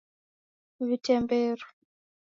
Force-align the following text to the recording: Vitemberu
Vitemberu 0.87 1.61